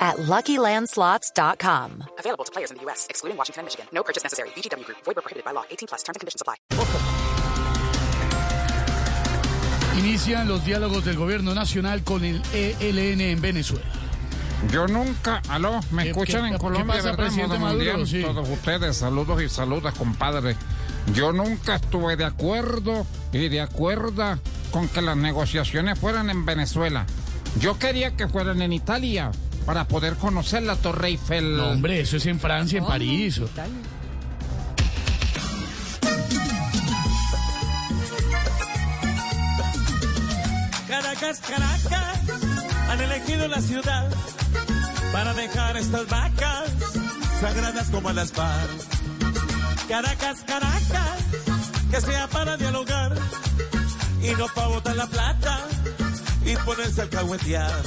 at 0.00 0.16
LuckyLandSlots.com. 0.16 2.04
Available 2.18 2.44
to 2.44 2.50
players 2.52 2.70
in 2.70 2.78
the 2.78 2.82
U.S., 2.84 3.06
excluding 3.10 3.36
Washington 3.36 3.60
and 3.60 3.66
Michigan. 3.66 3.86
No 3.92 4.02
purchase 4.02 4.22
necessary. 4.24 4.48
VGW 4.56 4.84
Group. 4.84 4.98
Void 5.04 5.16
where 5.16 5.22
prohibited 5.22 5.44
by 5.44 5.52
law. 5.52 5.64
18 5.70 5.86
plus. 5.88 6.02
Terms 6.02 6.16
and 6.16 6.20
conditions 6.20 6.40
apply. 6.42 6.56
Inician 9.98 10.48
los 10.48 10.64
diálogos 10.64 11.04
del 11.04 11.16
gobierno 11.16 11.54
nacional 11.54 12.02
con 12.04 12.24
el 12.24 12.40
ELN 12.54 13.20
en 13.20 13.40
Venezuela. 13.42 13.84
Yo 14.72 14.86
nunca, 14.86 15.42
aló, 15.48 15.80
me 15.90 16.04
¿Qué- 16.04 16.10
escuchan 16.10 16.42
qué- 16.42 16.46
en 16.48 16.52
qué 16.54 16.58
Colombia, 16.58 16.86
pasa, 16.94 17.02
¿verdad? 17.10 17.16
presidente 17.16 17.58
Modo 17.58 17.66
Maduro? 17.72 17.92
mundial, 17.98 18.06
Sí. 18.06 18.22
Todos 18.22 18.48
ustedes, 18.48 18.96
saludos 18.96 19.42
y 19.42 19.48
saludos, 19.48 19.94
compadre. 19.94 20.56
Yo 21.14 21.32
nunca 21.32 21.76
estuve 21.76 22.16
de 22.16 22.24
acuerdo 22.26 23.06
y 23.32 23.48
de 23.48 23.60
acuerdo 23.62 24.38
con 24.70 24.88
que 24.88 25.00
las 25.02 25.16
negociaciones 25.16 25.98
fueran 25.98 26.28
en 26.30 26.44
Venezuela. 26.44 27.06
Yo 27.58 27.78
quería 27.78 28.14
que 28.16 28.28
fueran 28.28 28.60
en 28.62 28.72
Italia 28.74 29.32
para 29.66 29.86
poder 29.86 30.14
conocer 30.16 30.62
la 30.62 30.76
Torre 30.76 31.08
Eiffel. 31.08 31.56
No, 31.56 31.68
hombre, 31.70 32.00
eso 32.00 32.16
es 32.16 32.26
en 32.26 32.40
Francia, 32.40 32.78
en 32.78 32.86
París. 32.86 33.38
o- 33.38 33.48
Caracas, 40.88 41.40
Caracas, 41.40 42.18
han 42.88 43.00
elegido 43.00 43.48
la 43.48 43.60
ciudad 43.60 44.10
para 45.12 45.34
dejar 45.34 45.76
estas 45.76 46.06
vacas 46.08 46.70
sagradas 47.40 47.88
como 47.90 48.10
las 48.12 48.30
par. 48.32 48.66
Caracas, 49.88 50.38
Caracas, 50.46 51.18
que 51.90 52.00
sea 52.00 52.26
para 52.28 52.56
dialogar 52.56 53.14
y 54.22 54.30
no 54.32 54.46
para 54.54 54.68
botar 54.68 54.96
la 54.96 55.06
plata 55.06 55.60
y 56.44 56.56
ponerse 56.56 57.02
al 57.02 57.08
cahuetear. 57.08 57.82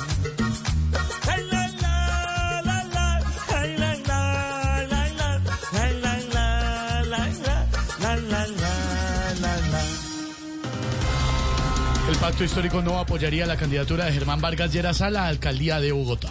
El 12.13 12.19
pacto 12.19 12.43
histórico 12.43 12.79
no 12.83 12.99
apoyaría 12.99 13.47
la 13.47 13.57
candidatura 13.57 14.05
de 14.05 14.11
Germán 14.13 14.39
Vargas 14.39 14.71
Lleras 14.71 15.01
a 15.01 15.09
la 15.09 15.25
alcaldía 15.25 15.79
de 15.79 15.91
Bogotá. 15.91 16.29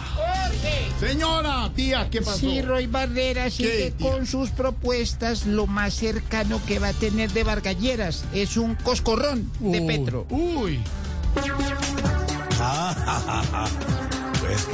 Señora, 0.97 1.69
tía, 1.75 2.09
¿qué 2.09 2.21
pasó? 2.21 2.37
Sí, 2.37 2.61
Roy 2.61 2.87
Barrera 2.87 3.43
¿Qué, 3.43 3.51
sigue 3.51 3.91
tía? 3.91 4.09
con 4.09 4.25
sus 4.25 4.51
propuestas. 4.51 5.45
Lo 5.45 5.67
más 5.67 5.95
cercano 5.95 6.61
que 6.65 6.79
va 6.79 6.87
a 6.87 6.93
tener 6.93 7.33
de 7.33 7.43
Vargalleras 7.43 8.23
es 8.33 8.55
un 8.55 8.75
coscorrón 8.75 9.51
de 9.59 9.81
Petro. 9.81 10.25
Uy. 10.29 10.79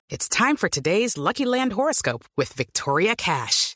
It's 0.10 0.30
time 0.30 0.58
for 0.58 0.70
today's 0.70 1.18
Lucky 1.18 1.46
Land 1.46 1.74
horoscope 1.74 2.24
with 2.38 2.54
Victoria 2.56 3.16
Cash. 3.16 3.76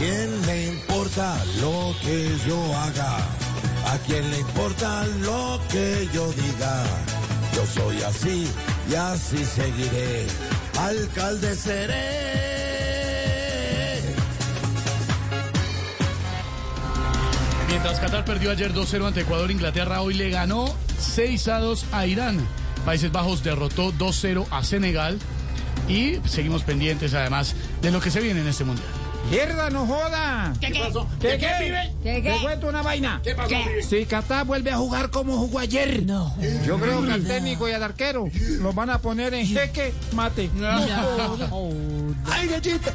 ¿A 0.00 0.02
quién 0.02 0.46
le 0.46 0.66
importa 0.68 1.44
lo 1.60 1.94
que 2.00 2.34
yo 2.48 2.56
haga? 2.74 3.18
¿A 3.86 3.98
quién 4.06 4.30
le 4.30 4.38
importa 4.38 5.04
lo 5.20 5.60
que 5.70 6.08
yo 6.10 6.32
diga? 6.32 6.84
Yo 7.54 7.66
soy 7.66 8.00
así 8.00 8.46
y 8.90 8.94
así 8.94 9.44
seguiré. 9.44 10.26
Alcalde 10.78 11.54
seré. 11.54 12.00
Mientras 17.68 18.00
Qatar 18.00 18.24
perdió 18.24 18.52
ayer 18.52 18.72
2-0 18.72 19.06
ante 19.06 19.20
Ecuador, 19.20 19.50
Inglaterra 19.50 20.00
hoy 20.00 20.14
le 20.14 20.30
ganó 20.30 20.74
6 20.98 21.48
a 21.48 21.60
2 21.60 21.84
a 21.92 22.06
Irán. 22.06 22.38
Países 22.86 23.12
Bajos 23.12 23.44
derrotó 23.44 23.92
2-0 23.92 24.46
a 24.50 24.64
Senegal. 24.64 25.18
Y 25.88 26.20
seguimos 26.26 26.62
pendientes 26.62 27.12
además 27.12 27.54
de 27.82 27.90
lo 27.90 28.00
que 28.00 28.10
se 28.10 28.22
viene 28.22 28.40
en 28.40 28.46
este 28.46 28.64
mundial. 28.64 28.99
¡Mierda, 29.28 29.70
no 29.70 29.86
joda! 29.86 30.52
¿Qué, 30.60 30.70
pasó? 30.70 31.06
¿Qué, 31.20 31.38
qué, 31.38 31.50
pibe? 31.60 32.22
Te 32.22 32.38
cuento 32.42 32.68
una 32.68 32.82
vaina. 32.82 33.20
¿Qué 33.22 33.34
pasó, 33.34 33.48
pibe? 33.48 33.82
Si 33.82 34.06
Qatar 34.06 34.46
vuelve 34.46 34.70
a 34.70 34.76
jugar 34.76 35.10
como 35.10 35.36
jugó 35.36 35.58
ayer, 35.58 36.04
no. 36.04 36.34
yo 36.66 36.78
creo 36.78 37.04
que 37.04 37.12
al 37.12 37.24
técnico 37.24 37.68
y 37.68 37.72
al 37.72 37.82
arquero 37.82 38.28
los 38.60 38.74
van 38.74 38.90
a 38.90 38.98
poner 38.98 39.34
en 39.34 39.46
jeque 39.46 39.92
mate. 40.12 40.50
¡Ay, 42.26 42.48
gallita! 42.48 42.94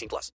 18 0.01 0.09
plus. 0.09 0.29